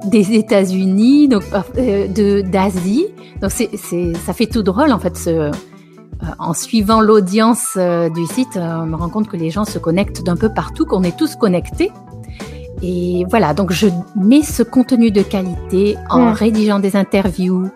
[0.04, 1.42] des États-Unis, donc
[1.76, 3.06] de d'Asie.
[3.40, 5.16] Donc c'est c'est ça fait tout drôle en fait.
[5.16, 5.50] Ce,
[6.38, 10.36] en suivant l'audience du site, on me rend compte que les gens se connectent d'un
[10.36, 11.90] peu partout, qu'on est tous connectés.
[12.82, 17.68] Et voilà, donc je mets ce contenu de qualité en rédigeant des interviews,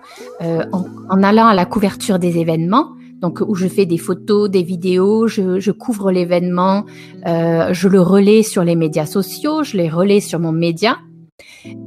[0.42, 4.62] euh, en, allant à la couverture des événements, donc où je fais des photos, des
[4.62, 6.84] vidéos, je, je couvre l'événement,
[7.26, 10.98] euh, je le relais sur les médias sociaux, je les relais sur mon média,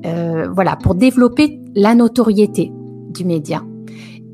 [0.05, 2.71] euh, voilà, pour développer la notoriété
[3.09, 3.63] du média.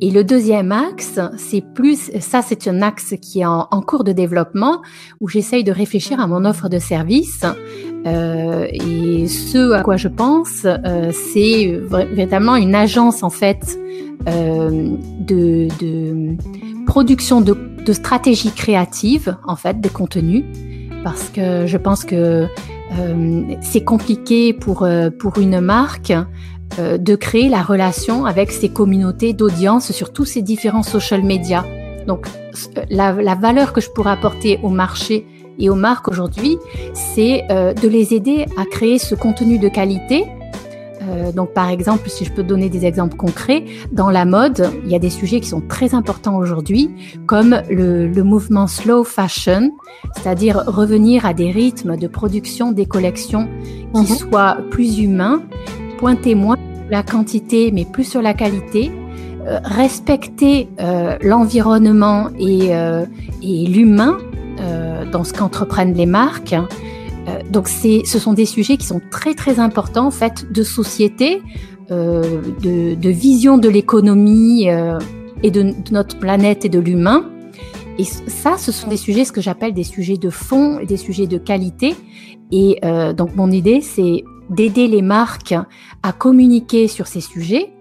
[0.01, 4.05] Et le deuxième axe, c'est plus, ça c'est un axe qui est en, en cours
[4.05, 4.81] de développement,
[5.19, 7.43] où j'essaye de réfléchir à mon offre de service.
[8.05, 13.77] Euh, et ce à quoi je pense, euh, c'est véritablement une agence en fait
[14.27, 16.35] euh, de, de,
[16.85, 20.45] production de, de stratégies créatives en fait de contenu,
[21.03, 22.47] parce que je pense que
[22.97, 24.87] euh, c'est compliqué pour
[25.19, 26.13] pour une marque
[26.77, 31.65] euh, de créer la relation avec ces communautés d'audience sur tous ces différents social media.
[32.05, 32.27] Donc,
[32.77, 35.25] euh, la, la, valeur que je pourrais apporter au marché
[35.59, 36.57] et aux marques aujourd'hui,
[36.93, 40.25] c'est euh, de les aider à créer ce contenu de qualité.
[41.01, 44.91] Euh, donc, par exemple, si je peux donner des exemples concrets, dans la mode, il
[44.91, 46.89] y a des sujets qui sont très importants aujourd'hui,
[47.25, 49.71] comme le, le mouvement slow fashion,
[50.15, 53.47] c'est-à-dire revenir à des rythmes de production des collections
[53.93, 54.17] qui mhm.
[54.17, 55.41] soient plus humains,
[55.97, 56.57] pointer moins
[56.89, 58.91] la quantité, mais plus sur la qualité,
[59.47, 63.05] euh, respecter euh, l'environnement et, euh,
[63.41, 64.17] et l'humain
[65.11, 66.55] dans ce qu'entreprennent les marques.
[67.49, 71.41] donc, c'est, ce sont des sujets qui sont très très importants en fait de société,
[71.89, 74.67] de, de, vision de l'économie
[75.43, 77.29] et de, notre planète et de l'humain.
[77.97, 81.27] Et ça, ce sont des sujets, ce que j'appelle des sujets de fond des sujets
[81.27, 81.95] de qualité.
[82.51, 82.79] Et
[83.15, 85.55] donc, mon idée, c'est d'aider les marques
[86.03, 87.71] à communiquer sur ces sujets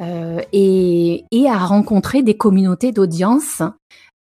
[0.00, 3.62] euh, et, et, à rencontrer des communautés d'audience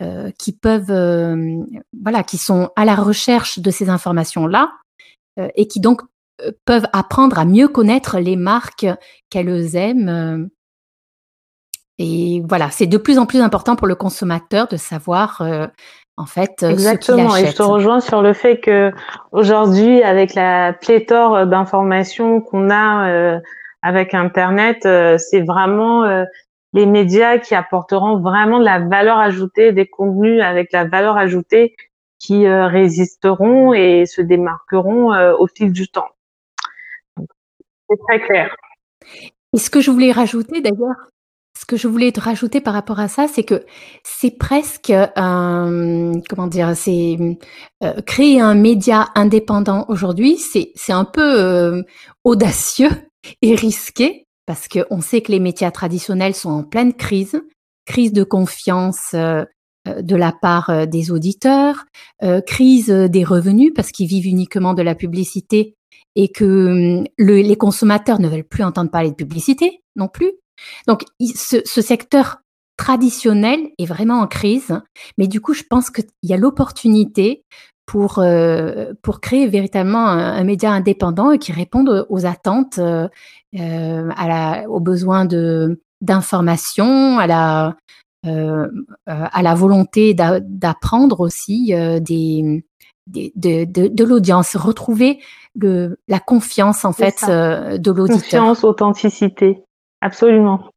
[0.01, 1.63] euh, qui peuvent, euh,
[2.01, 4.71] voilà, qui sont à la recherche de ces informations-là
[5.39, 6.01] euh, et qui donc
[6.41, 8.88] euh, peuvent apprendre à mieux connaître les marques
[9.29, 10.49] qu'elles aiment.
[11.99, 15.41] Et voilà, c'est de plus en plus important pour le consommateur de savoir
[16.17, 16.63] en fait.
[16.63, 17.36] Euh, Exactement.
[17.36, 18.91] Et je te rejoins sur le fait que
[19.31, 23.39] aujourd'hui, avec la pléthore d'informations qu'on a euh,
[23.83, 26.03] avec Internet, euh, c'est vraiment
[26.78, 31.76] les médias qui apporteront vraiment de la valeur ajoutée, des contenus avec la valeur ajoutée
[32.20, 36.08] qui résisteront et se démarqueront au fil du temps.
[37.90, 38.56] C'est très clair.
[39.54, 40.96] Et ce que je voulais rajouter d'ailleurs,
[41.58, 43.66] ce que je voulais te rajouter par rapport à ça, c'est que
[44.04, 47.18] c'est presque comment dire, c'est
[47.84, 51.82] euh, créer un média indépendant aujourd'hui, c'est un peu euh,
[52.24, 52.92] audacieux
[53.42, 57.39] et risqué parce que on sait que les médias traditionnels sont en pleine crise,
[57.86, 59.45] crise de confiance euh,
[59.86, 61.86] de la part des auditeurs,
[62.45, 65.75] crise des revenus parce qu'ils vivent uniquement de la publicité
[66.17, 70.33] et que les consommateurs ne veulent plus entendre parler de publicité non plus.
[70.88, 72.39] Donc, ce, secteur
[72.77, 74.79] traditionnel est vraiment en crise,
[75.17, 77.43] mais du coup, je pense qu'il y a l'opportunité
[77.88, 83.08] pour, euh, pour créer véritablement un, média indépendant et qui réponde aux attentes, euh,
[83.58, 87.75] euh à la, aux besoins de d'information, à la
[88.27, 88.67] euh,
[89.06, 92.63] à la volonté d'apprendre aussi des,
[93.08, 95.19] des, de, de, de l'audience, retrouver
[95.56, 98.19] le, la confiance en fait de l'auditeur.
[98.19, 99.63] Confiance, authenticité.
[100.02, 100.69] Absolument.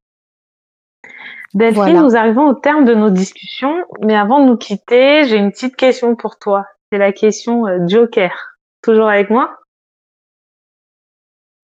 [1.54, 5.50] Delphine, nous arrivons au terme de nos discussions, mais avant de nous quitter, j'ai une
[5.50, 6.64] petite question pour toi.
[6.90, 8.56] C'est la question euh, Joker.
[8.82, 9.56] Toujours avec moi?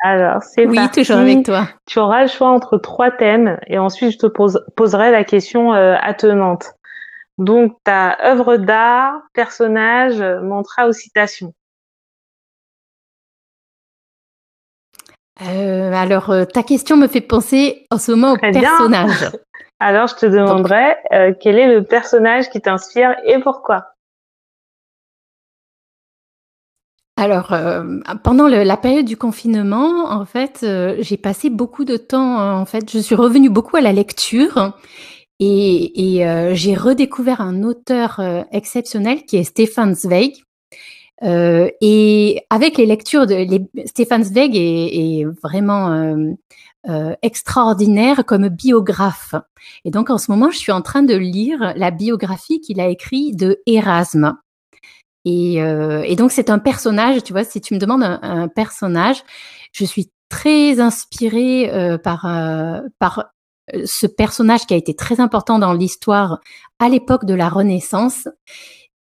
[0.01, 1.69] Alors, c'est Oui, toujours avec toi.
[1.87, 5.97] Tu auras le choix entre trois thèmes et ensuite je te poserai la question euh,
[6.01, 6.75] attenante.
[7.39, 11.53] Donc, ta œuvre d'art, personnage, mantra ou citation?
[15.43, 19.31] Euh, alors, ta question me fait penser en ce moment au personnage.
[19.81, 20.97] Alors, je te demanderai
[21.41, 23.96] quel est le personnage qui t'inspire et pourquoi?
[27.19, 32.61] Alors, euh, pendant la période du confinement, en fait, euh, j'ai passé beaucoup de temps.
[32.61, 34.75] En fait, je suis revenue beaucoup à la lecture
[35.41, 35.93] et,
[36.53, 38.21] j'ai redécouvert un auteur
[38.53, 40.35] exceptionnel qui est Stefan Zweig.
[41.23, 46.37] et avec les lectures de les, Stefan Zweig est, est vraiment
[47.23, 49.35] extraordinaire comme biographe.
[49.85, 52.89] Et donc, en ce moment, je suis en train de lire la biographie qu'il a
[52.89, 53.59] écrite de
[55.27, 59.23] Euh, et, donc c'est un personnage, tu vois, si tu me demandes un, personnage,
[59.73, 63.33] je suis très inspirée euh, par, euh, par
[63.85, 66.41] ce personnage qui a été très important dans l'histoire
[66.79, 68.29] à l'époque de la Renaissance.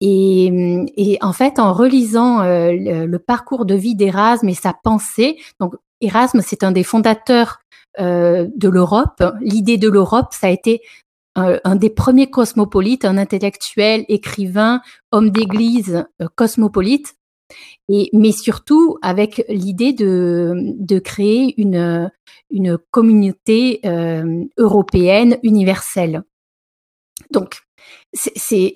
[0.00, 6.42] Et, en fait, en relisant le, parcours de vie d'Erasme et sa pensée, donc Erasme,
[6.42, 7.60] c'est un des fondateurs
[7.98, 9.24] de l'Europe.
[9.40, 10.82] L'idée de l'Europe, ça a été
[11.36, 14.80] un, des premiers cosmopolites, un intellectuel, écrivain,
[15.12, 17.14] homme d'église euh, cosmopolite,
[17.88, 22.10] et, mais surtout avec l'idée de, de créer une,
[22.50, 26.22] une communauté euh, européenne universelle.
[27.30, 27.60] Donc,
[28.14, 28.72] c'est,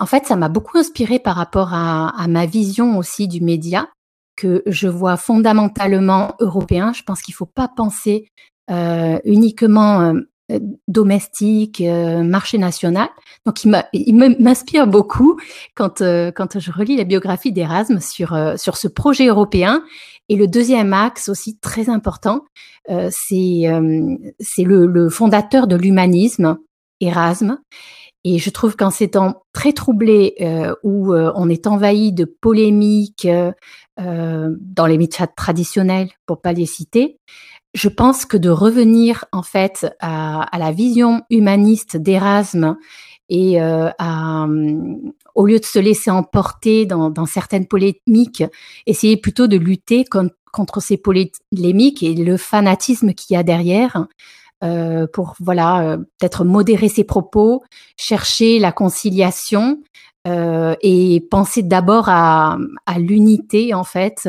[0.00, 3.88] en fait, ça m'a beaucoup inspiré par rapport à, ma vision aussi du média,
[4.36, 6.92] que je vois fondamentalement européen.
[6.92, 8.28] Je pense qu'il ne faut pas penser
[8.70, 10.14] euh, uniquement
[10.88, 13.08] domestique, euh, marché national.
[13.46, 15.40] Donc, il m'inspire beaucoup
[15.74, 19.82] quand, euh, quand je relis la biographie d'Erasme sur, ce projet européen.
[20.28, 22.44] Et le deuxième axe aussi très important,
[22.88, 23.68] c'est
[24.58, 26.58] le, fondateur de l'humanisme,
[27.00, 27.58] Erasme.
[28.26, 30.34] Et je trouve qu'en ces temps très troublés
[30.82, 33.28] où on est envahi de polémiques
[33.98, 37.18] dans les médias traditionnels, pour pas les citer,
[37.74, 42.76] je pense que de revenir en fait à, la vision humaniste d'Erasme
[43.28, 44.46] et euh, à,
[45.34, 48.44] au lieu de se laisser emporter dans, certaines polémiques,
[48.86, 50.04] essayer plutôt de lutter
[50.52, 54.06] contre ces polémiques et le fanatisme qu'il y a derrière.
[54.62, 57.64] Euh, pour voilà euh, peut-être modérer ses propos,
[57.96, 59.78] chercher la conciliation
[60.26, 62.56] et penser d'abord à,
[62.86, 64.26] à l'unité en fait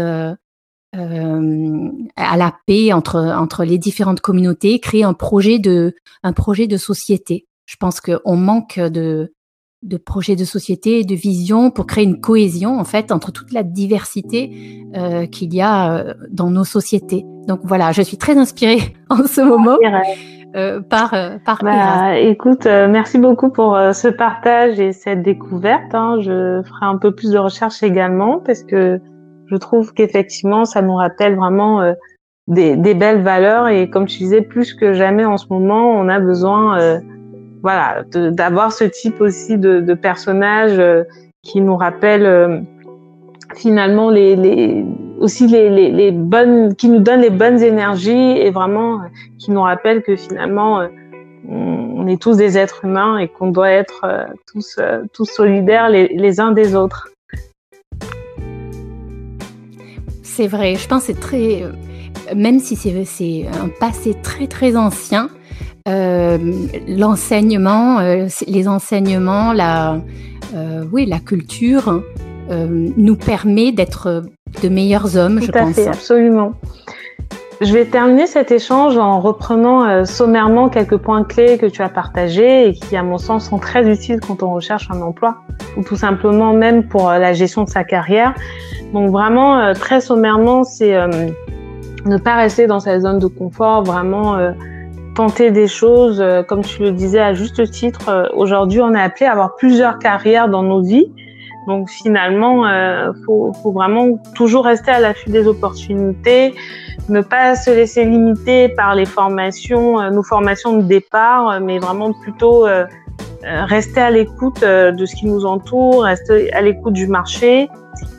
[0.97, 6.67] euh, à la paix entre, entre les différentes communautés, créer un projet de, un projet
[6.67, 7.47] de société.
[7.65, 9.33] Je pense qu'on manque de,
[9.85, 13.63] de projets de société, de vision pour créer une cohésion en fait entre toute la
[13.63, 17.23] diversité euh, qu'il y a euh, dans nos sociétés.
[17.47, 19.77] Donc voilà, je suis très inspirée en ce moment
[20.55, 21.13] euh, par
[21.45, 21.59] par.
[21.63, 25.93] Bah, écoute, merci beaucoup pour ce partage et cette découverte.
[25.93, 26.17] Hein.
[26.21, 28.99] Je ferai un peu plus de recherche également parce que
[29.47, 31.93] je trouve qu'effectivement, ça nous rappelle vraiment euh,
[32.47, 36.07] des, des, belles valeurs et comme tu disais, plus que jamais en ce moment, on
[36.09, 36.99] a besoin, euh,
[37.61, 41.03] voilà, d'avoir ce type aussi de, de personnage euh,
[41.43, 42.65] qui nous rappelle
[43.55, 44.83] finalement les, les
[45.19, 49.01] aussi les, les, les, bonnes, qui nous donnent les bonnes énergies et vraiment
[49.37, 50.87] qui nous rappelle que finalement
[51.47, 54.07] on est tous des êtres humains et qu'on doit être
[54.51, 54.79] tous
[55.13, 57.14] tous solidaires les uns des autres.
[60.35, 61.71] C'est vrai, je pense que c'est très, euh,
[62.35, 65.29] même si c'est un passé très très ancien,
[65.87, 66.37] euh,
[66.89, 70.01] l'enseignement, euh, les enseignements, la,
[70.91, 72.03] oui, la culture
[72.49, 74.25] nous permet d'être
[74.61, 75.75] de meilleurs hommes, Tout je à pense.
[75.75, 76.51] Fait, absolument.
[77.61, 82.67] Je vais terminer cet échange en reprenant sommairement quelques points clés que tu as partagés
[82.67, 85.37] et qui, à mon sens, sont très utiles quand on recherche un emploi
[85.77, 88.33] ou tout simplement même pour la gestion de sa carrière.
[88.93, 91.07] Donc vraiment, euh, très sommairement, c'est euh,
[92.05, 94.51] ne pas rester dans sa zone de confort, vraiment euh,
[95.15, 98.31] tenter des choses, comme tu le disais à juste titre.
[98.35, 101.09] Aujourd'hui, on est appelé à avoir plusieurs carrières dans nos vies.
[101.67, 106.53] Donc finalement, euh, faut, faut, vraiment toujours rester à l'affût des opportunités,
[107.09, 112.65] ne pas se laisser limiter par les formations, nos formations de départ, mais vraiment plutôt
[113.43, 117.69] rester à l'écoute de ce qui nous entoure, rester à l'écoute du marché,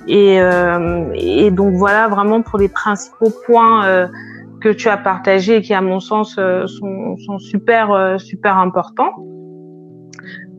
[0.08, 4.06] et, euh, et, donc voilà vraiment pour les principaux points euh,
[4.60, 9.12] que tu as partagés et qui à mon sens euh, sont, sont, super super importants.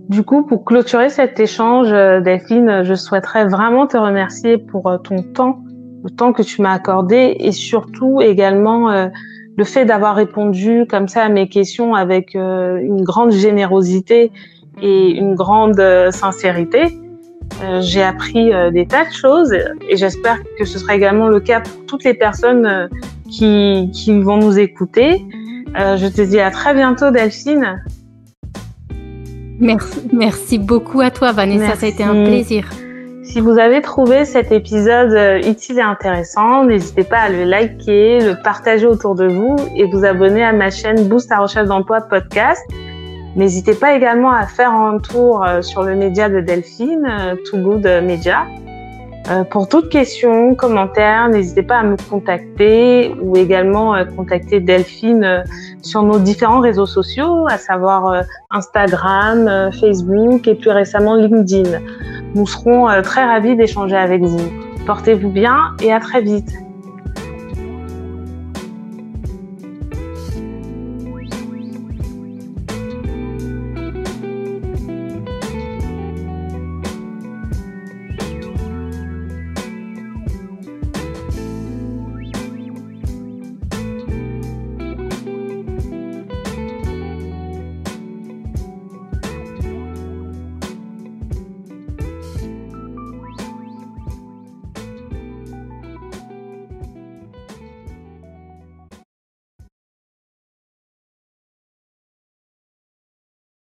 [0.10, 5.60] Du coup, pour clôturer cet échange, Delphine, je souhaiterais vraiment te remercier pour ton temps,
[6.04, 9.10] le temps que tu m'as accordé et surtout également
[9.58, 14.32] le fait d'avoir répondu comme ça à mes questions avec une grande générosité
[14.82, 15.82] et une grande
[16.12, 16.98] sincérité.
[17.64, 21.40] Euh, j'ai appris euh, des tas de choses et j'espère que ce sera également le
[21.40, 22.88] cas pour toutes les personnes euh,
[23.30, 25.26] qui, qui, vont nous écouter.
[25.76, 27.82] je te dis à très bientôt, Delphine.
[29.60, 31.76] Merci, merci beaucoup à toi, Vanessa.
[31.76, 32.70] Ça a été un plaisir.
[33.24, 38.42] Si vous avez trouvé cet épisode utile et intéressant, n'hésitez pas à le liker, le
[38.42, 42.62] partager autour de vous et vous abonner à ma chaîne Boost à recherche d'emploi podcast.
[43.36, 47.58] N'hésitez pas également à faire un tour euh, sur le média de Delphine, euh, Too
[47.58, 48.48] Good Media.
[49.30, 55.44] Euh, pour toute question, commentaire, n'hésitez pas à me contacter ou également contacter Delphine
[55.82, 61.80] sur nos différents réseaux sociaux, à savoir Instagram, Facebook et plus récemment LinkedIn.
[62.36, 64.52] Nous serons très ravis d'échanger avec vous.
[64.86, 66.67] Portez-vous bien et à très vite.